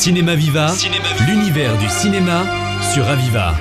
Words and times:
Cinéma 0.00 0.34
Viva, 0.34 0.72
l'univers 1.28 1.76
du 1.76 1.86
cinéma 1.88 2.44
sur 2.92 3.06
Aviva. 3.06 3.54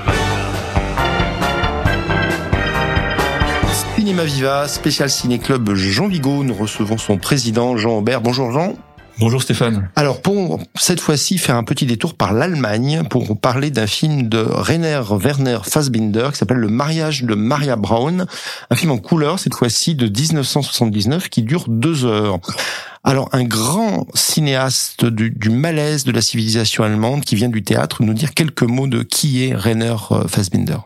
Cinéma 3.97 4.23
Viva, 4.23 4.67
spécial 4.69 5.09
ciné-club 5.09 5.73
Jean 5.75 6.07
Vigo. 6.07 6.45
Nous 6.45 6.53
recevons 6.53 6.97
son 6.97 7.17
président 7.17 7.75
Jean 7.75 7.97
Aubert. 7.97 8.21
Bonjour 8.21 8.51
Jean. 8.53 8.75
Bonjour 9.19 9.41
Stéphane. 9.41 9.89
Alors 9.95 10.21
pour 10.21 10.61
cette 10.75 11.01
fois-ci 11.01 11.37
faire 11.37 11.57
un 11.57 11.65
petit 11.65 11.85
détour 11.85 12.13
par 12.13 12.31
l'Allemagne 12.31 13.03
pour 13.09 13.37
parler 13.37 13.69
d'un 13.69 13.85
film 13.85 14.29
de 14.29 14.37
Rainer 14.37 15.01
Werner 15.11 15.59
Fassbinder 15.63 16.29
qui 16.31 16.37
s'appelle 16.37 16.57
Le 16.57 16.69
mariage 16.69 17.23
de 17.23 17.35
Maria 17.35 17.75
Braun, 17.75 18.25
un 18.69 18.75
film 18.75 18.91
en 18.91 18.97
couleur 18.97 19.37
cette 19.37 19.55
fois-ci 19.55 19.95
de 19.95 20.07
1979 20.07 21.27
qui 21.27 21.43
dure 21.43 21.65
deux 21.67 22.05
heures. 22.05 22.39
Alors 23.03 23.27
un 23.33 23.43
grand 23.43 24.07
cinéaste 24.13 25.03
du, 25.05 25.31
du, 25.31 25.49
malaise 25.49 26.05
de 26.05 26.13
la 26.13 26.21
civilisation 26.21 26.85
allemande 26.85 27.25
qui 27.25 27.35
vient 27.35 27.49
du 27.49 27.61
théâtre 27.61 28.03
nous 28.03 28.13
dire 28.13 28.33
quelques 28.33 28.63
mots 28.63 28.87
de 28.87 29.03
qui 29.03 29.43
est 29.43 29.53
Rainer 29.53 29.95
Fassbinder. 30.27 30.77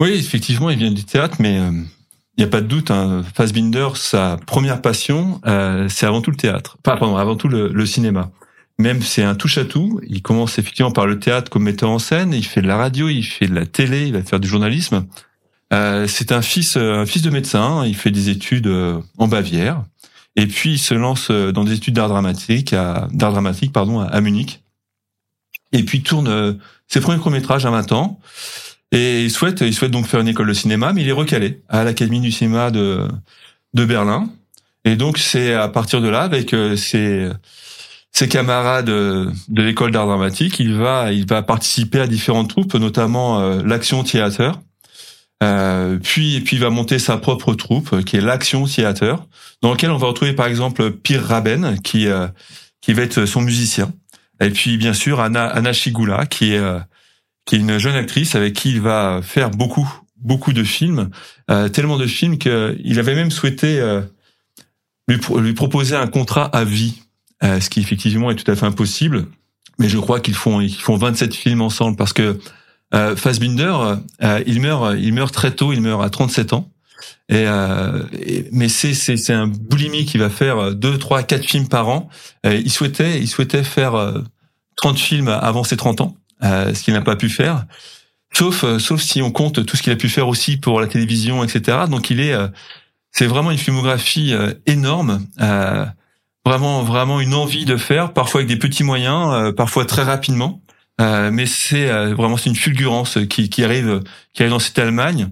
Oui, 0.00 0.10
effectivement, 0.14 0.68
il 0.68 0.78
vient 0.78 0.90
du 0.90 1.04
théâtre, 1.04 1.36
mais 1.38 1.58
euh, 1.58 1.70
il 2.36 2.40
n'y 2.40 2.44
a 2.44 2.48
pas 2.48 2.60
de 2.60 2.66
doute, 2.66 2.90
hein, 2.90 3.22
Fassbinder, 3.34 3.88
sa 3.94 4.38
première 4.46 4.80
passion, 4.80 5.40
euh, 5.46 5.88
c'est 5.88 6.06
avant 6.06 6.22
tout 6.22 6.30
le 6.30 6.36
théâtre. 6.36 6.78
Enfin, 6.84 6.96
pardon, 6.96 7.16
avant 7.16 7.36
tout 7.36 7.48
le, 7.48 7.68
le 7.68 7.86
cinéma. 7.86 8.30
Même 8.78 9.02
c'est 9.02 9.22
un 9.22 9.34
touche-à-tout. 9.34 10.00
Il 10.08 10.22
commence 10.22 10.58
effectivement 10.58 10.92
par 10.92 11.06
le 11.06 11.18
théâtre 11.18 11.50
comme 11.50 11.64
metteur 11.64 11.90
en 11.90 11.98
scène. 11.98 12.32
Il 12.32 12.44
fait 12.44 12.62
de 12.62 12.68
la 12.68 12.76
radio, 12.76 13.08
il 13.08 13.22
fait 13.22 13.46
de 13.46 13.54
la 13.54 13.66
télé, 13.66 14.06
il 14.06 14.14
va 14.14 14.22
faire 14.22 14.40
du 14.40 14.48
journalisme. 14.48 15.06
Euh, 15.72 16.06
c'est 16.06 16.32
un 16.32 16.42
fils, 16.42 16.76
un 16.76 17.06
fils 17.06 17.22
de 17.22 17.30
médecin. 17.30 17.84
Il 17.86 17.94
fait 17.94 18.10
des 18.10 18.30
études 18.30 18.66
euh, 18.66 19.00
en 19.18 19.28
Bavière. 19.28 19.84
Et 20.36 20.46
puis 20.46 20.72
il 20.72 20.78
se 20.78 20.94
lance 20.94 21.28
euh, 21.30 21.52
dans 21.52 21.64
des 21.64 21.74
études 21.74 21.94
d'art 21.94 22.08
dramatique, 22.08 22.72
à, 22.72 23.08
d'art 23.12 23.32
dramatique 23.32 23.72
pardon, 23.72 24.00
à, 24.00 24.20
Munich. 24.20 24.62
Et 25.72 25.84
puis 25.84 26.02
tourne 26.02 26.28
euh, 26.28 26.54
ses 26.88 27.00
premiers 27.00 27.18
courts 27.18 27.32
métrages 27.32 27.66
à 27.66 27.70
20 27.70 27.92
ans. 27.92 28.18
Et 28.92 29.24
il 29.24 29.30
souhaite, 29.30 29.62
il 29.62 29.74
souhaite 29.74 29.90
donc 29.90 30.06
faire 30.06 30.20
une 30.20 30.28
école 30.28 30.48
de 30.48 30.52
cinéma, 30.52 30.92
mais 30.92 31.02
il 31.02 31.08
est 31.08 31.12
recalé 31.12 31.62
à 31.68 31.82
l'Académie 31.82 32.20
du 32.20 32.30
cinéma 32.30 32.70
de, 32.70 33.08
de 33.74 33.84
Berlin. 33.84 34.30
Et 34.84 34.96
donc 34.96 35.18
c'est 35.18 35.54
à 35.54 35.68
partir 35.68 36.00
de 36.00 36.08
là, 36.08 36.20
avec 36.22 36.52
euh, 36.52 36.76
ses, 36.76 37.30
ses 38.12 38.28
camarades 38.28 38.86
de 38.86 39.32
l'école 39.62 39.90
d'art 39.90 40.06
dramatique, 40.06 40.60
il 40.60 40.74
va, 40.74 41.10
il 41.12 41.26
va 41.26 41.42
participer 41.42 42.00
à 42.00 42.06
différentes 42.06 42.50
troupes, 42.50 42.74
notamment 42.74 43.40
euh, 43.40 43.62
l'Action 43.64 44.04
Théâtre. 44.04 44.60
Euh, 45.42 45.98
puis, 46.00 46.40
puis 46.40 46.56
il 46.56 46.60
va 46.60 46.70
monter 46.70 46.98
sa 46.98 47.16
propre 47.16 47.54
troupe, 47.54 48.04
qui 48.04 48.18
est 48.18 48.20
l'Action 48.20 48.66
Théâtre, 48.66 49.26
dans 49.62 49.70
laquelle 49.70 49.90
on 49.90 49.96
va 49.96 50.08
retrouver 50.08 50.34
par 50.34 50.46
exemple 50.46 50.92
Pierre 50.92 51.26
Raben, 51.26 51.80
qui, 51.82 52.06
euh, 52.06 52.28
qui 52.82 52.92
va 52.92 53.02
être 53.02 53.24
son 53.24 53.40
musicien. 53.40 53.92
Et 54.40 54.50
puis 54.50 54.76
bien 54.76 54.92
sûr 54.92 55.20
Anna, 55.20 55.46
Anna 55.46 55.72
Shigula, 55.72 56.26
qui 56.26 56.52
est 56.52 56.60
qui 57.44 57.56
est 57.56 57.58
une 57.58 57.78
jeune 57.78 57.94
actrice 57.94 58.34
avec 58.34 58.54
qui 58.54 58.70
il 58.70 58.80
va 58.80 59.20
faire 59.22 59.50
beaucoup, 59.50 59.90
beaucoup 60.16 60.52
de 60.52 60.62
films, 60.62 61.10
euh, 61.50 61.68
tellement 61.68 61.98
de 61.98 62.06
films 62.06 62.38
qu'il 62.38 62.98
avait 62.98 63.14
même 63.14 63.30
souhaité 63.30 63.80
euh, 63.80 64.02
lui, 65.08 65.18
lui, 65.38 65.52
proposer 65.52 65.96
un 65.96 66.06
contrat 66.06 66.44
à 66.44 66.64
vie, 66.64 67.02
euh, 67.42 67.60
ce 67.60 67.68
qui 67.68 67.80
effectivement 67.80 68.30
est 68.30 68.36
tout 68.36 68.50
à 68.50 68.54
fait 68.54 68.66
impossible. 68.66 69.26
Mais 69.78 69.88
je 69.88 69.98
crois 69.98 70.20
qu'ils 70.20 70.34
font, 70.34 70.60
ils 70.60 70.74
font 70.74 70.96
27 70.96 71.34
films 71.34 71.62
ensemble 71.62 71.96
parce 71.96 72.12
que 72.12 72.38
euh, 72.94 73.16
Fassbinder, 73.16 73.74
euh, 74.22 74.42
il 74.46 74.60
meurt, 74.60 74.96
il 74.98 75.14
meurt 75.14 75.32
très 75.32 75.52
tôt, 75.52 75.72
il 75.72 75.80
meurt 75.80 76.02
à 76.02 76.10
37 76.10 76.52
ans. 76.52 76.70
Et, 77.28 77.44
euh, 77.46 78.02
mais 78.52 78.68
c'est 78.68 78.94
c'est 78.94 79.32
un 79.32 79.46
boulimi 79.46 80.04
qui 80.04 80.18
va 80.18 80.30
faire 80.30 80.74
deux, 80.74 80.98
trois, 80.98 81.22
quatre 81.22 81.44
films 81.44 81.68
par 81.68 81.88
an. 81.88 82.08
il 82.44 82.70
souhaitait 82.70 83.18
il 83.18 83.28
souhaitait 83.28 83.64
faire 83.64 84.22
30 84.76 84.98
films 84.98 85.28
avant 85.28 85.64
ses 85.64 85.76
30 85.76 86.02
ans. 86.02 86.16
Euh, 86.44 86.74
ce 86.74 86.82
qu'il 86.82 86.94
n'a 86.94 87.02
pas 87.02 87.14
pu 87.14 87.28
faire. 87.28 87.66
Sauf, 88.32 88.64
euh, 88.64 88.80
sauf 88.80 89.00
si 89.00 89.22
on 89.22 89.30
compte 89.30 89.64
tout 89.64 89.76
ce 89.76 89.82
qu'il 89.82 89.92
a 89.92 89.96
pu 89.96 90.08
faire 90.08 90.26
aussi 90.26 90.56
pour 90.56 90.80
la 90.80 90.88
télévision, 90.88 91.44
etc. 91.44 91.78
Donc 91.88 92.10
il 92.10 92.18
est, 92.18 92.32
euh, 92.32 92.48
c'est 93.12 93.26
vraiment 93.26 93.52
une 93.52 93.58
filmographie 93.58 94.34
énorme, 94.66 95.26
vraiment, 96.44 96.82
vraiment 96.82 97.20
une 97.20 97.34
envie 97.34 97.64
de 97.64 97.76
faire, 97.76 98.12
parfois 98.12 98.40
avec 98.40 98.48
des 98.48 98.56
petits 98.56 98.84
moyens, 98.84 99.54
parfois 99.54 99.84
très 99.84 100.02
rapidement. 100.02 100.62
mais 100.98 101.44
c'est 101.44 101.88
vraiment 102.14 102.38
c'est 102.38 102.48
une 102.48 102.56
fulgurance 102.56 103.18
qui, 103.28 103.50
qui 103.50 103.62
arrive, 103.64 104.00
qui 104.32 104.42
arrive 104.42 104.52
dans 104.52 104.58
cette 104.58 104.78
Allemagne. 104.78 105.28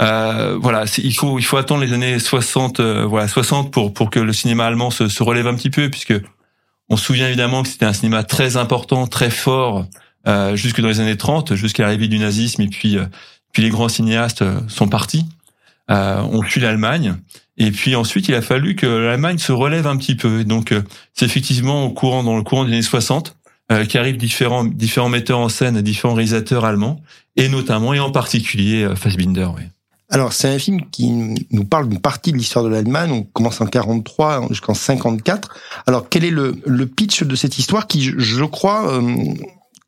Euh, 0.00 0.56
voilà, 0.58 0.84
il 0.96 1.14
faut 1.14 1.38
il 1.38 1.44
faut 1.44 1.58
attendre 1.58 1.82
les 1.84 1.92
années 1.92 2.18
60, 2.18 2.80
voilà 2.80 3.28
60 3.28 3.70
pour 3.70 3.92
pour 3.92 4.08
que 4.08 4.20
le 4.20 4.32
cinéma 4.32 4.64
allemand 4.64 4.90
se, 4.90 5.08
se 5.08 5.22
relève 5.22 5.46
un 5.46 5.54
petit 5.54 5.70
peu, 5.70 5.90
puisque 5.90 6.14
on 6.88 6.96
se 6.96 7.04
souvient 7.04 7.26
évidemment 7.28 7.62
que 7.62 7.68
c'était 7.68 7.84
un 7.84 7.92
cinéma 7.92 8.24
très 8.24 8.56
important, 8.56 9.06
très 9.06 9.30
fort, 9.30 9.86
euh, 10.26 10.56
jusque 10.56 10.80
dans 10.80 10.88
les 10.88 11.00
années 11.00 11.16
30, 11.16 11.54
jusqu'à 11.54 11.84
l'arrivée 11.84 12.08
du 12.08 12.18
nazisme, 12.18 12.62
et 12.62 12.68
puis, 12.68 12.98
euh, 12.98 13.06
puis 13.52 13.62
les 13.62 13.70
grands 13.70 13.88
cinéastes 13.88 14.42
euh, 14.42 14.60
sont 14.68 14.88
partis, 14.88 15.26
euh, 15.90 16.20
ont 16.20 16.42
fui 16.42 16.60
l'Allemagne, 16.60 17.16
et 17.56 17.70
puis 17.70 17.96
ensuite 17.96 18.28
il 18.28 18.34
a 18.34 18.42
fallu 18.42 18.76
que 18.76 18.86
l'Allemagne 18.86 19.38
se 19.38 19.52
relève 19.52 19.86
un 19.86 19.96
petit 19.96 20.16
peu. 20.16 20.44
donc 20.44 20.74
c'est 21.14 21.24
effectivement 21.24 21.84
au 21.84 21.90
courant, 21.90 22.22
dans 22.22 22.36
le 22.36 22.42
courant 22.42 22.64
des 22.64 22.72
années 22.72 22.82
60, 22.82 23.36
euh, 23.70 23.84
qu'arrivent 23.84 24.16
différents 24.16 24.64
différents 24.64 25.08
metteurs 25.08 25.38
en 25.38 25.48
scène, 25.48 25.80
différents 25.82 26.14
réalisateurs 26.14 26.64
allemands, 26.64 27.00
et 27.36 27.48
notamment 27.48 27.94
et 27.94 28.00
en 28.00 28.10
particulier 28.10 28.88
Fassbinder. 28.96 29.48
Oui. 29.56 29.62
Alors, 30.10 30.32
c'est 30.32 30.48
un 30.48 30.58
film 30.58 30.80
qui 30.90 31.10
nous 31.50 31.64
parle 31.64 31.88
d'une 31.88 32.00
partie 32.00 32.32
de 32.32 32.38
l'histoire 32.38 32.64
de 32.64 32.70
l'Allemagne. 32.70 33.10
On 33.12 33.22
commence 33.24 33.60
en 33.60 33.66
43 33.66 34.48
jusqu'en 34.48 34.72
54. 34.72 35.54
Alors, 35.86 36.08
quel 36.08 36.24
est 36.24 36.30
le, 36.30 36.56
le 36.64 36.86
pitch 36.86 37.24
de 37.24 37.36
cette 37.36 37.58
histoire 37.58 37.86
qui, 37.86 38.14
je 38.16 38.44
crois, 38.44 38.90
euh, 38.90 39.34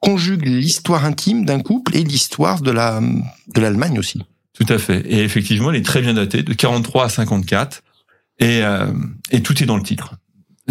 conjugue 0.00 0.46
l'histoire 0.46 1.04
intime 1.04 1.44
d'un 1.44 1.60
couple 1.60 1.96
et 1.96 2.02
l'histoire 2.02 2.60
de 2.60 2.70
la 2.70 3.00
de 3.00 3.60
l'Allemagne 3.60 3.98
aussi. 3.98 4.22
Tout 4.54 4.66
à 4.72 4.78
fait. 4.78 5.00
Et 5.06 5.22
effectivement, 5.22 5.70
elle 5.70 5.76
est 5.76 5.84
très 5.84 6.02
bien 6.02 6.14
datée, 6.14 6.42
de 6.42 6.52
43 6.52 7.04
à 7.04 7.08
54, 7.08 7.82
et 8.38 8.62
euh, 8.62 8.86
et 9.30 9.42
tout 9.42 9.62
est 9.62 9.66
dans 9.66 9.76
le 9.76 9.82
titre. 9.82 10.14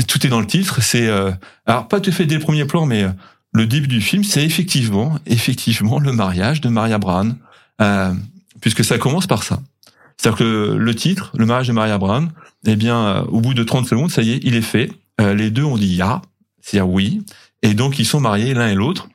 Tout 0.08 0.26
est 0.26 0.30
dans 0.30 0.40
le 0.40 0.48
titre. 0.48 0.82
C'est 0.82 1.08
euh, 1.08 1.32
alors 1.66 1.88
pas 1.88 2.00
tout 2.00 2.12
fait 2.12 2.26
dès 2.26 2.36
le 2.36 2.42
premier 2.42 2.66
plan, 2.66 2.86
mais 2.86 3.04
euh, 3.04 3.10
le 3.52 3.66
début 3.66 3.88
du 3.88 4.02
film, 4.02 4.24
c'est 4.24 4.44
effectivement 4.44 5.18
effectivement 5.26 6.00
le 6.00 6.12
mariage 6.12 6.62
de 6.62 6.70
Maria 6.70 6.98
Braun, 6.98 7.36
euh, 7.82 8.14
puisque 8.62 8.84
ça 8.84 8.98
commence 8.98 9.28
par 9.28 9.44
ça. 9.44 9.60
C'est-à-dire 10.18 10.40
que 10.40 10.76
le, 10.78 10.96
titre, 10.96 11.32
le 11.38 11.46
mariage 11.46 11.70
de 11.70 11.74
Maria 11.74 11.98
Braun, 11.98 12.30
eh 12.66 12.76
bien, 12.76 13.00
euh, 13.00 13.22
au 13.24 13.40
bout 13.40 13.54
de 13.54 13.64
30 13.64 13.88
secondes, 13.88 14.12
ça 14.12 14.22
y 14.22 14.32
est, 14.32 14.40
il 14.44 14.56
est 14.56 14.62
fait. 14.62 14.92
les 15.20 15.50
deux 15.50 15.64
ont 15.64 15.78
dit 15.78 15.96
ya, 15.96 16.22
c'est-à-dire 16.62 16.90
oui, 16.90 17.22
et 17.62 17.74
donc 17.74 18.00
ils 18.00 18.06
sont 18.06 18.20
mariés 18.20 18.54
l'un 18.54 18.68
et 18.68 18.76
l'autre. 18.76 19.10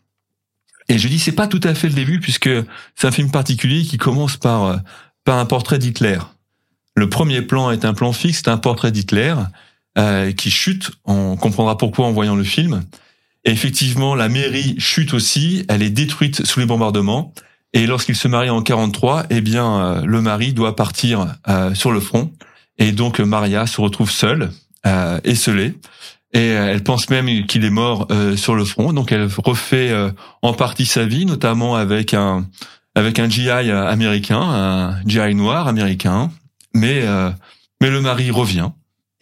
Et 0.88 0.98
je 0.98 1.08
dis 1.08 1.18
c'est 1.18 1.32
pas 1.32 1.46
tout 1.46 1.60
à 1.62 1.74
fait 1.74 1.88
le 1.88 1.94
début 1.94 2.20
puisque 2.20 2.50
c'est 2.94 3.06
un 3.06 3.12
film 3.12 3.30
particulier 3.30 3.82
qui 3.82 3.96
commence 3.96 4.36
par 4.36 4.64
euh, 4.64 4.76
par 5.24 5.38
un 5.38 5.46
portrait 5.46 5.78
d'Hitler. 5.78 6.18
Le 6.96 7.08
premier 7.08 7.42
plan 7.42 7.70
est 7.70 7.84
un 7.84 7.94
plan 7.94 8.12
fixe, 8.12 8.42
un 8.46 8.58
portrait 8.58 8.92
d'Hitler 8.92 9.34
euh, 9.98 10.32
qui 10.32 10.50
chute. 10.50 10.90
On 11.04 11.36
comprendra 11.36 11.78
pourquoi 11.78 12.06
en 12.06 12.12
voyant 12.12 12.36
le 12.36 12.44
film. 12.44 12.84
Et 13.44 13.50
effectivement, 13.50 14.14
la 14.14 14.28
mairie 14.28 14.76
chute 14.78 15.14
aussi. 15.14 15.64
Elle 15.68 15.82
est 15.82 15.90
détruite 15.90 16.46
sous 16.46 16.60
les 16.60 16.66
bombardements. 16.66 17.34
Et 17.72 17.86
lorsqu'il 17.86 18.14
se 18.14 18.28
marie 18.28 18.50
en 18.50 18.62
43, 18.62 19.26
eh 19.30 19.40
bien, 19.40 19.80
euh, 19.80 20.02
le 20.04 20.20
mari 20.20 20.52
doit 20.52 20.76
partir 20.76 21.34
euh, 21.48 21.74
sur 21.74 21.90
le 21.90 22.00
front. 22.00 22.32
Et 22.78 22.92
donc 22.92 23.20
Maria 23.20 23.66
se 23.66 23.80
retrouve 23.80 24.10
seule, 24.10 24.50
euh, 24.86 25.20
esselée 25.24 25.74
et 26.34 26.50
euh, 26.50 26.72
elle 26.72 26.82
pense 26.82 27.08
même 27.10 27.46
qu'il 27.46 27.64
est 27.64 27.70
mort 27.70 28.08
euh, 28.10 28.36
sur 28.36 28.56
le 28.56 28.64
front. 28.64 28.92
Donc 28.92 29.12
elle 29.12 29.28
refait 29.38 29.90
euh, 29.90 30.10
en 30.42 30.52
partie 30.52 30.84
sa 30.84 31.06
vie, 31.06 31.24
notamment 31.24 31.76
avec 31.76 32.12
un 32.12 32.46
avec 32.96 33.18
un 33.18 33.28
GI 33.28 33.50
américain, 33.50 34.40
un 34.40 35.00
GI 35.06 35.34
noir 35.34 35.66
américain. 35.66 36.30
Mais 36.74 37.04
mais 37.80 37.90
le 37.90 38.00
mari 38.00 38.30
revient. 38.30 38.70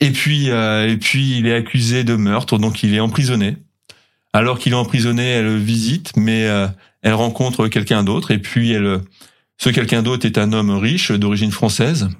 Et 0.01 0.11
puis 0.11 0.49
et 0.49 0.97
puis 1.01 1.39
il 1.39 1.47
est 1.47 1.55
accusé 1.55 2.05
de 2.05 2.15
meurtre, 2.15 2.59
donc 2.59 2.83
il 2.83 2.95
est 2.95 3.01
emprisonné. 3.01 3.57
Alors 4.35 4.59
qu'il 4.59 4.73
est 4.73 4.77
emprisonné, 4.77 5.25
elle 5.25 5.57
visite, 5.57 6.13
mais 6.17 6.47
elle 7.01 7.15
rencontre 7.15 7.69
quelqu'un 7.69 8.03
d'autre. 8.03 8.31
Et 8.31 8.39
puis 8.39 8.73
elle 8.73 9.01
ce 9.57 9.71
quelqu'un 9.71 10.03
d'autre 10.03 10.27
est 10.27 10.37
un 10.37 10.53
homme 10.53 10.71
riche 10.71 11.11
d'origine 11.11 11.53
française. 11.53 12.11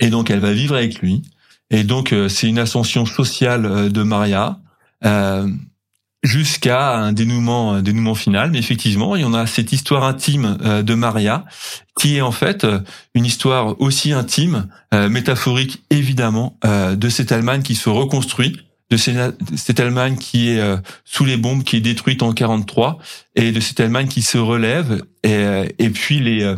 Et 0.00 0.10
donc 0.10 0.30
elle 0.30 0.40
va 0.40 0.52
vivre 0.52 0.74
avec 0.74 0.98
lui. 0.98 1.22
Et 1.70 1.84
donc, 1.84 2.12
euh, 2.12 2.28
c'est 2.28 2.48
une 2.48 2.58
ascension 2.58 3.06
sociale 3.06 3.64
euh, 3.64 3.88
de 3.88 4.02
Maria 4.02 4.58
euh, 5.04 5.48
jusqu'à 6.22 6.96
un 6.96 7.12
dénouement, 7.12 7.74
un 7.74 7.82
dénouement 7.82 8.14
final. 8.14 8.50
Mais 8.50 8.58
effectivement, 8.58 9.16
il 9.16 9.22
y 9.22 9.24
en 9.24 9.34
a 9.34 9.46
cette 9.46 9.72
histoire 9.72 10.04
intime 10.04 10.58
de 10.82 10.94
Maria 10.94 11.46
qui 11.98 12.16
est 12.16 12.20
en 12.20 12.32
fait 12.32 12.66
une 13.14 13.24
histoire 13.24 13.80
aussi 13.80 14.12
intime, 14.12 14.68
métaphorique 14.92 15.82
évidemment, 15.88 16.58
de 16.62 17.08
cette 17.08 17.32
Allemagne 17.32 17.62
qui 17.62 17.74
se 17.74 17.88
reconstruit 17.88 18.58
de 18.90 18.98
cette 18.98 19.80
Allemagne 19.80 20.16
qui 20.16 20.50
est 20.50 20.62
sous 21.06 21.24
les 21.24 21.38
bombes, 21.38 21.62
qui 21.62 21.76
est 21.76 21.80
détruite 21.80 22.22
en 22.22 22.34
43, 22.34 22.98
et 23.34 23.50
de 23.50 23.60
cette 23.60 23.80
Allemagne 23.80 24.08
qui 24.08 24.20
se 24.20 24.36
relève, 24.36 25.02
et, 25.22 25.74
et 25.78 25.88
puis 25.88 26.20
les 26.20 26.54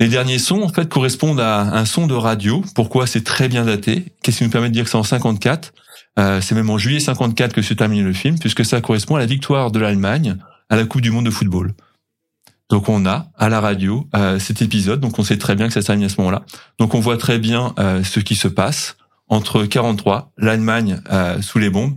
Les 0.00 0.08
derniers 0.08 0.38
sons, 0.38 0.62
en 0.62 0.68
fait, 0.68 0.88
correspondent 0.88 1.40
à 1.40 1.60
un 1.60 1.84
son 1.84 2.06
de 2.06 2.14
radio. 2.14 2.64
Pourquoi 2.74 3.06
c'est 3.06 3.22
très 3.22 3.48
bien 3.48 3.66
daté? 3.66 4.06
Qu'est-ce 4.22 4.38
qui 4.38 4.44
nous 4.44 4.50
permet 4.50 4.68
de 4.68 4.74
dire 4.74 4.84
que 4.84 4.90
c'est 4.90 4.96
en 4.96 5.02
54 5.02 5.74
euh, 6.18 6.40
C'est 6.40 6.54
même 6.54 6.70
en 6.70 6.78
juillet 6.78 7.00
54 7.00 7.52
que 7.52 7.60
se 7.60 7.74
termine 7.74 8.02
le 8.02 8.14
film, 8.14 8.38
puisque 8.38 8.64
ça 8.64 8.80
correspond 8.80 9.16
à 9.16 9.18
la 9.18 9.26
victoire 9.26 9.70
de 9.70 9.78
l'Allemagne 9.78 10.36
à 10.70 10.76
la 10.76 10.86
Coupe 10.86 11.02
du 11.02 11.10
Monde 11.10 11.26
de 11.26 11.30
football. 11.30 11.74
Donc 12.70 12.88
on 12.88 13.04
a 13.04 13.26
à 13.36 13.48
la 13.48 13.60
radio 13.60 14.08
euh, 14.14 14.38
cet 14.38 14.62
épisode, 14.62 15.00
donc 15.00 15.18
on 15.18 15.24
sait 15.24 15.36
très 15.36 15.56
bien 15.56 15.66
que 15.66 15.74
ça 15.74 15.82
se 15.82 15.86
termine 15.88 16.06
à 16.06 16.08
ce 16.08 16.18
moment-là. 16.18 16.44
Donc 16.78 16.94
on 16.94 17.00
voit 17.00 17.18
très 17.18 17.38
bien 17.38 17.74
euh, 17.78 18.02
ce 18.04 18.20
qui 18.20 18.36
se 18.36 18.48
passe 18.48 18.96
entre 19.28 19.64
43, 19.64 20.32
l'Allemagne 20.38 21.00
euh, 21.12 21.42
sous 21.42 21.58
les 21.58 21.68
bombes, 21.68 21.96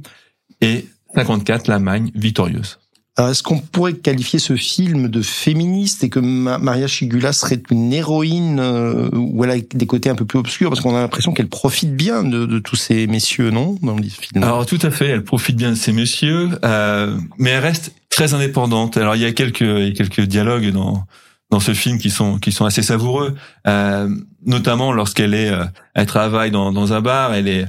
et 0.61 0.87
54, 1.15 1.67
l'Allemagne 1.67 2.11
victorieuse. 2.15 2.79
Est-ce 3.19 3.43
qu'on 3.43 3.59
pourrait 3.59 3.93
qualifier 3.93 4.39
ce 4.39 4.55
film 4.55 5.07
de 5.07 5.21
féministe 5.21 6.03
et 6.03 6.09
que 6.09 6.19
Maria 6.19 6.87
Chigula 6.87 7.31
serait 7.31 7.61
une 7.69 7.93
héroïne 7.93 8.59
euh, 8.59 9.07
ou 9.13 9.43
elle 9.43 9.51
a 9.51 9.57
des 9.59 9.85
côtés 9.85 10.09
un 10.09 10.15
peu 10.15 10.25
plus 10.25 10.39
obscurs? 10.39 10.69
Parce 10.69 10.81
qu'on 10.81 10.95
a 10.95 11.01
l'impression 11.01 11.31
qu'elle 11.31 11.47
profite 11.47 11.95
bien 11.95 12.23
de, 12.23 12.47
de, 12.47 12.57
tous 12.57 12.75
ces 12.75 13.05
messieurs, 13.05 13.51
non, 13.51 13.77
dans 13.83 13.95
le 13.95 14.01
film 14.01 14.43
Alors 14.43 14.65
tout 14.65 14.79
à 14.81 14.89
fait, 14.89 15.09
elle 15.09 15.23
profite 15.23 15.55
bien 15.55 15.69
de 15.69 15.75
ces 15.75 15.91
messieurs, 15.91 16.49
euh, 16.65 17.15
mais 17.37 17.51
elle 17.51 17.61
reste 17.61 17.93
très 18.09 18.33
indépendante. 18.33 18.97
Alors 18.97 19.15
il 19.15 19.21
y 19.21 19.25
a 19.25 19.31
quelques, 19.31 19.61
y 19.61 19.89
a 19.89 19.91
quelques 19.91 20.21
dialogues 20.21 20.71
dans 20.71 21.05
dans 21.51 21.59
ce 21.59 21.75
film 21.75 21.99
qui 21.99 22.09
sont 22.09 22.39
qui 22.39 22.51
sont 22.51 22.65
assez 22.65 22.81
savoureux, 22.81 23.35
euh, 23.67 24.09
notamment 24.43 24.91
lorsqu'elle 24.91 25.35
est, 25.35 25.51
euh, 25.51 25.65
elle 25.93 26.07
travaille 26.07 26.49
dans, 26.49 26.71
dans 26.71 26.93
un 26.93 27.01
bar, 27.01 27.35
elle 27.35 27.47
est, 27.47 27.65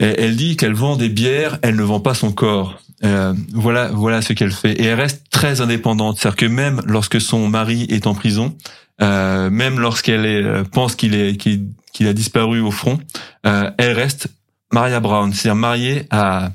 elle 0.00 0.34
dit 0.34 0.56
qu'elle 0.56 0.74
vend 0.74 0.96
des 0.96 1.08
bières, 1.08 1.60
elle 1.62 1.76
ne 1.76 1.84
vend 1.84 2.00
pas 2.00 2.14
son 2.14 2.32
corps. 2.32 2.80
Euh, 3.04 3.32
voilà, 3.52 3.88
voilà 3.88 4.22
ce 4.22 4.32
qu'elle 4.32 4.50
fait. 4.50 4.72
Et 4.72 4.84
elle 4.84 5.00
reste 5.00 5.26
très 5.30 5.60
indépendante. 5.60 6.18
C'est-à-dire 6.18 6.36
que 6.36 6.46
même 6.46 6.82
lorsque 6.86 7.20
son 7.20 7.48
mari 7.48 7.86
est 7.90 8.06
en 8.06 8.14
prison, 8.14 8.56
euh, 9.00 9.50
même 9.50 9.78
lorsqu'elle 9.78 10.26
euh, 10.26 10.64
pense 10.64 10.96
qu'il 10.96 11.14
est 11.14 11.36
qu'il 11.36 12.06
a 12.06 12.12
disparu 12.12 12.60
au 12.60 12.70
front, 12.70 12.98
euh, 13.46 13.70
elle 13.78 13.92
reste 13.92 14.28
Maria 14.72 15.00
Brown, 15.00 15.32
c'est-à-dire 15.32 15.56
mariée 15.56 16.06
à, 16.10 16.50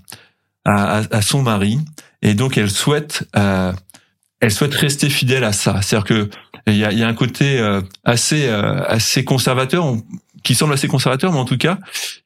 à, 0.66 1.02
à 1.10 1.22
son 1.22 1.42
mari. 1.42 1.80
Et 2.22 2.34
donc 2.34 2.58
elle 2.58 2.70
souhaite 2.70 3.28
euh, 3.38 3.72
elle 4.40 4.52
souhaite 4.52 4.74
rester 4.74 5.10
fidèle 5.10 5.44
à 5.44 5.54
ça. 5.54 5.82
C'est-à-dire 5.82 6.06
que 6.06 6.30
il 6.68 6.78
y 6.78 6.86
a, 6.86 6.92
y 6.94 7.04
a, 7.04 7.08
un 7.08 7.14
côté 7.14 7.62
assez 8.06 8.48
assez 8.48 9.26
conservateur. 9.26 9.86
On, 9.86 10.02
qui 10.44 10.56
semble 10.56 10.74
assez 10.74 10.88
conservateur, 10.88 11.32
mais 11.32 11.40
en 11.40 11.46
tout 11.46 11.58
cas, 11.58 11.80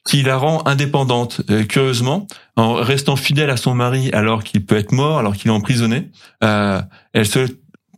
qui 0.08 0.24
la 0.24 0.38
rend 0.38 0.66
indépendante. 0.66 1.42
Euh, 1.50 1.64
curieusement, 1.64 2.28
en 2.56 2.74
restant 2.74 3.16
fidèle 3.16 3.50
à 3.50 3.58
son 3.58 3.74
mari 3.74 4.10
alors 4.12 4.44
qu'il 4.44 4.66
peut 4.66 4.78
être 4.78 4.92
mort, 4.92 5.19
alors 5.19 5.36
qu'il 5.36 5.50
est 5.50 5.54
emprisonné, 5.54 6.10
euh, 6.44 6.81
elle 7.14 7.28
se 7.28 7.48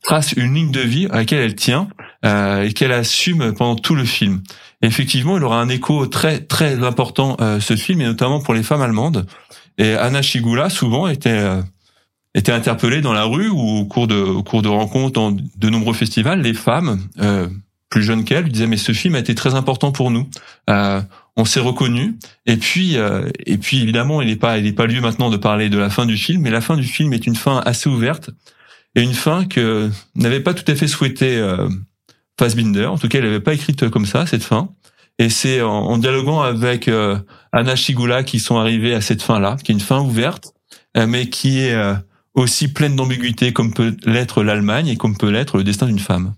trace 0.03 0.33
une 0.33 0.53
ligne 0.53 0.71
de 0.71 0.81
vie 0.81 1.07
à 1.11 1.17
laquelle 1.17 1.39
elle 1.39 1.55
tient 1.55 1.89
euh, 2.25 2.63
et 2.63 2.73
qu'elle 2.73 2.91
assume 2.91 3.53
pendant 3.53 3.75
tout 3.75 3.95
le 3.95 4.05
film. 4.05 4.41
effectivement, 4.81 5.37
il 5.37 5.43
aura 5.43 5.61
un 5.61 5.69
écho 5.69 6.05
très 6.07 6.39
très 6.39 6.83
important 6.83 7.37
euh, 7.41 7.59
ce 7.59 7.75
film, 7.75 8.01
et 8.01 8.05
notamment 8.05 8.39
pour 8.39 8.53
les 8.53 8.63
femmes 8.63 8.81
allemandes. 8.81 9.25
Et 9.77 9.93
Anna 9.93 10.21
Shigula 10.21 10.69
souvent 10.69 11.07
était 11.07 11.29
euh, 11.29 11.61
était 12.35 12.51
interpellée 12.51 13.01
dans 13.01 13.13
la 13.13 13.23
rue 13.23 13.49
ou 13.49 13.79
au 13.79 13.85
cours 13.85 14.07
de 14.07 14.15
au 14.15 14.43
cours 14.43 14.61
de 14.61 14.67
rencontres 14.67 15.13
dans 15.13 15.31
de 15.31 15.69
nombreux 15.69 15.93
festivals, 15.93 16.41
les 16.41 16.53
femmes 16.53 16.99
euh, 17.19 17.47
plus 17.89 18.03
jeune 18.03 18.23
qu'elle, 18.23 18.43
lui 18.45 18.51
disait 18.51 18.67
mais 18.67 18.77
ce 18.77 18.91
film 18.91 19.15
a 19.15 19.19
été 19.19 19.35
très 19.35 19.55
important 19.55 19.91
pour 19.91 20.11
nous. 20.11 20.29
Euh, 20.69 21.01
on 21.35 21.45
s'est 21.45 21.59
reconnu 21.59 22.17
et 22.45 22.57
puis 22.57 22.97
euh, 22.97 23.29
et 23.45 23.57
puis 23.57 23.81
évidemment 23.81 24.21
il 24.21 24.27
n'est 24.27 24.35
pas 24.35 24.57
il 24.57 24.65
n'est 24.65 24.73
pas 24.73 24.85
lieu 24.85 25.01
maintenant 25.01 25.29
de 25.29 25.37
parler 25.37 25.69
de 25.69 25.77
la 25.77 25.89
fin 25.89 26.05
du 26.05 26.17
film, 26.17 26.41
mais 26.41 26.51
la 26.51 26.61
fin 26.61 26.75
du 26.75 26.83
film 26.83 27.13
est 27.13 27.25
une 27.25 27.35
fin 27.35 27.61
assez 27.65 27.89
ouverte 27.89 28.29
et 28.95 29.01
une 29.01 29.13
fin 29.13 29.45
que 29.45 29.89
n'avait 30.15 30.39
pas 30.39 30.53
tout 30.53 30.69
à 30.69 30.75
fait 30.75 30.87
souhaité 30.87 31.37
euh, 31.37 31.69
Fassbinder. 32.39 32.85
En 32.85 32.97
tout 32.97 33.09
cas, 33.09 33.19
il 33.19 33.25
n'avait 33.25 33.41
pas 33.41 33.53
écrite 33.53 33.89
comme 33.89 34.05
ça 34.05 34.25
cette 34.25 34.43
fin. 34.43 34.69
Et 35.19 35.27
c'est 35.27 35.61
en, 35.61 35.69
en, 35.69 35.97
dialoguant 35.97 36.41
avec 36.41 36.87
euh, 36.87 37.17
Anna 37.51 37.75
Shigula 37.75 38.23
qui 38.23 38.39
sont 38.39 38.57
arrivés 38.57 38.93
à 38.93 39.01
cette 39.01 39.21
fin-là, 39.21 39.57
qui 39.61 39.73
est 39.73 39.75
une 39.75 39.81
fin 39.81 39.99
ouverte, 39.99 40.53
euh, 40.95 41.05
mais 41.05 41.29
qui 41.29 41.59
est 41.59 41.73
euh, 41.73 41.93
aussi 42.33 42.69
pleine 42.69 42.95
d'ambiguïté 42.95 43.51
comme 43.51 43.73
peut 43.73 43.97
l'être 44.05 44.43
l'Allemagne 44.43 44.87
et 44.87 44.95
comme 44.95 45.17
peut 45.17 45.29
l'être 45.29 45.57
le 45.57 45.65
destin 45.65 45.87
d'une 45.87 45.99
femme. 45.99 46.33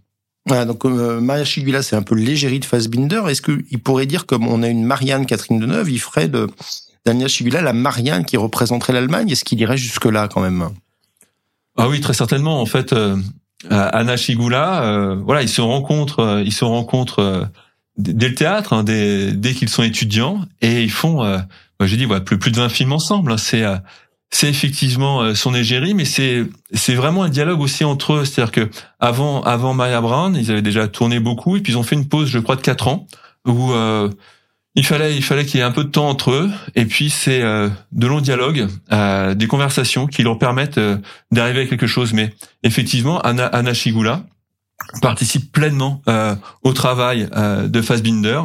Voilà, 0.51 0.65
donc 0.65 0.83
euh, 0.83 1.21
Maria 1.21 1.45
Chigula, 1.45 1.81
c'est 1.81 1.95
un 1.95 2.01
peu 2.01 2.13
l'égérie 2.13 2.59
de 2.59 2.65
Fassbinder. 2.65 3.21
Est-ce 3.29 3.41
qu'il 3.41 3.79
pourrait 3.79 4.05
dire, 4.05 4.25
comme 4.25 4.49
on 4.49 4.63
a 4.63 4.67
une 4.67 4.83
Marianne 4.83 5.25
Catherine 5.25 5.61
Deneuve, 5.61 5.89
il 5.89 5.97
ferait 5.97 6.27
de 6.27 6.49
Daniel 7.05 7.29
Chigula 7.29 7.61
la 7.61 7.71
Marianne 7.71 8.25
qui 8.25 8.35
représenterait 8.35 8.91
l'Allemagne? 8.91 9.29
Est-ce 9.29 9.45
qu'il 9.45 9.61
irait 9.61 9.77
jusque-là 9.77 10.27
quand 10.27 10.41
même? 10.41 10.67
Ah 11.77 11.87
oui, 11.87 12.01
très 12.01 12.11
certainement. 12.11 12.59
En 12.59 12.65
fait, 12.65 12.91
euh, 12.91 13.15
Anna 13.69 14.17
Chigula, 14.17 14.83
euh, 14.83 15.15
voilà, 15.15 15.41
ils 15.41 15.47
se 15.47 15.61
rencontrent, 15.61 16.19
euh, 16.19 16.43
ils 16.43 16.51
se 16.51 16.65
rencontrent 16.65 17.19
euh, 17.19 17.45
dès 17.95 18.27
le 18.27 18.35
théâtre, 18.35 18.73
hein, 18.73 18.83
dès, 18.83 19.53
qu'ils 19.55 19.69
sont 19.69 19.83
étudiants, 19.83 20.41
et 20.59 20.83
ils 20.83 20.91
font, 20.91 21.23
euh, 21.23 21.39
j'ai 21.79 21.95
dit, 21.95 22.03
voilà, 22.03 22.19
plus, 22.19 22.37
plus 22.37 22.51
de 22.51 22.57
20 22.57 22.67
films 22.67 22.91
ensemble. 22.91 23.31
Hein, 23.31 23.37
c'est 23.37 23.63
c'est 24.33 24.47
effectivement 24.47 25.21
euh, 25.21 25.35
son 25.35 25.53
égérie, 25.53 25.93
mais 25.93 26.05
c'est 26.05 26.45
c'est 26.73 26.95
vraiment 26.95 27.23
un 27.23 27.29
dialogue 27.29 27.59
aussi 27.61 27.83
entre 27.83 28.13
eux. 28.13 28.25
C'est-à-dire 28.25 28.51
que 28.51 28.69
avant 28.99 29.41
avant 29.43 29.73
Maya 29.73 30.01
Brown, 30.01 30.35
ils 30.35 30.51
avaient 30.51 30.61
déjà 30.61 30.87
tourné 30.87 31.19
beaucoup, 31.19 31.57
et 31.57 31.61
puis 31.61 31.73
ils 31.73 31.77
ont 31.77 31.83
fait 31.83 31.95
une 31.95 32.07
pause, 32.07 32.29
je 32.29 32.39
crois, 32.39 32.55
de 32.55 32.61
quatre 32.61 32.87
ans 32.87 33.07
où 33.45 33.73
euh, 33.73 34.09
il 34.75 34.85
fallait 34.85 35.15
il 35.15 35.23
fallait 35.23 35.45
qu'il 35.45 35.59
y 35.59 35.61
ait 35.61 35.65
un 35.65 35.71
peu 35.71 35.83
de 35.83 35.89
temps 35.89 36.07
entre 36.07 36.31
eux, 36.31 36.49
et 36.75 36.85
puis 36.85 37.09
c'est 37.09 37.41
euh, 37.41 37.69
de 37.91 38.07
longs 38.07 38.21
dialogues, 38.21 38.67
euh, 38.91 39.33
des 39.33 39.47
conversations 39.47 40.07
qui 40.07 40.23
leur 40.23 40.37
permettent 40.37 40.77
euh, 40.77 40.97
d'arriver 41.31 41.61
à 41.61 41.65
quelque 41.65 41.87
chose. 41.87 42.13
Mais 42.13 42.33
effectivement, 42.63 43.19
Anna, 43.21 43.47
Anna 43.47 43.73
Shigula 43.73 44.23
participe 45.01 45.51
pleinement 45.51 46.01
euh, 46.07 46.35
au 46.63 46.73
travail 46.73 47.29
de 47.67 47.81
Fassbinder. 47.81 48.41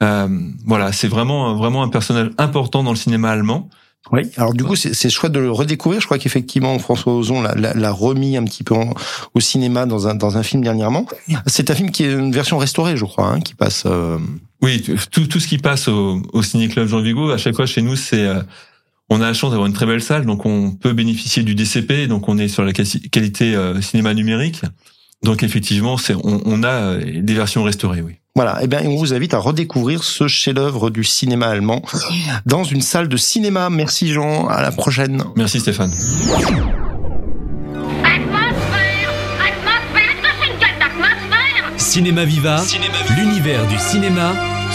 voilà, 0.00 0.92
c'est 0.92 1.08
vraiment 1.08 1.54
vraiment 1.54 1.82
un 1.82 1.88
personnage 1.88 2.30
important 2.38 2.82
dans 2.82 2.90
le 2.90 2.96
cinéma 2.96 3.30
allemand. 3.30 3.68
Oui, 4.10 4.22
alors 4.36 4.52
du 4.52 4.64
coup, 4.64 4.74
c'est 4.74 5.10
chouette 5.10 5.32
de 5.32 5.38
le 5.38 5.50
redécouvrir. 5.50 6.00
Je 6.00 6.06
crois 6.06 6.18
qu'effectivement, 6.18 6.76
François 6.78 7.14
Ozon 7.14 7.42
l'a 7.42 7.92
remis 7.92 8.36
un 8.36 8.44
petit 8.44 8.64
peu 8.64 8.74
en, 8.74 8.94
au 9.34 9.40
cinéma 9.40 9.86
dans 9.86 10.08
un, 10.08 10.14
dans 10.14 10.36
un 10.36 10.42
film 10.42 10.62
dernièrement. 10.62 11.06
C'est 11.46 11.70
un 11.70 11.74
film 11.74 11.90
qui 11.90 12.04
est 12.04 12.12
une 12.12 12.32
version 12.32 12.58
restaurée, 12.58 12.96
je 12.96 13.04
crois, 13.04 13.28
hein, 13.28 13.40
qui 13.40 13.54
passe... 13.54 13.84
Euh... 13.86 14.18
Oui, 14.60 14.82
tout, 15.10 15.26
tout 15.26 15.40
ce 15.40 15.46
qui 15.46 15.58
passe 15.58 15.88
au, 15.88 16.20
au 16.32 16.42
Ciné-Club 16.42 16.88
Jean 16.88 17.00
Vigo, 17.00 17.30
à 17.30 17.38
chaque 17.38 17.54
fois 17.54 17.66
chez 17.66 17.82
nous, 17.82 17.96
c'est... 17.96 18.26
Euh, 18.26 18.42
on 19.08 19.20
a 19.20 19.26
la 19.26 19.34
chance 19.34 19.50
d'avoir 19.50 19.66
une 19.66 19.74
très 19.74 19.86
belle 19.86 20.02
salle, 20.02 20.24
donc 20.24 20.46
on 20.46 20.72
peut 20.72 20.94
bénéficier 20.94 21.42
du 21.42 21.54
DCP, 21.54 22.06
donc 22.06 22.28
on 22.28 22.38
est 22.38 22.48
sur 22.48 22.64
la 22.64 22.72
qualité 22.72 23.54
euh, 23.54 23.80
cinéma 23.82 24.14
numérique. 24.14 24.62
Donc 25.22 25.42
effectivement, 25.42 25.96
c'est 25.96 26.14
on, 26.14 26.40
on, 26.44 26.62
a 26.62 26.68
euh, 26.68 27.20
des 27.22 27.34
versions 27.34 27.62
restaurées, 27.62 28.00
oui. 28.00 28.14
Voilà, 28.34 28.60
eh 28.62 28.66
bien, 28.66 28.80
on 28.86 28.96
vous 28.96 29.12
invite 29.12 29.34
à 29.34 29.38
redécouvrir 29.38 30.02
ce 30.02 30.26
chef-d'œuvre 30.26 30.88
du 30.88 31.04
cinéma 31.04 31.48
allemand 31.48 31.82
dans 32.46 32.64
une 32.64 32.80
salle 32.80 33.08
de 33.08 33.18
cinéma. 33.18 33.68
Merci 33.68 34.10
Jean, 34.10 34.48
à 34.48 34.62
la 34.62 34.70
prochaine. 34.70 35.22
Merci 35.36 35.60
Stéphane. 35.60 35.92
Cinéma 41.76 42.24
Viva, 42.24 42.62
l'univers 43.18 43.66
du 43.66 43.78
cinéma 43.78 44.32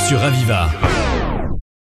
sur 0.08 0.24
Aviva. 0.24 0.70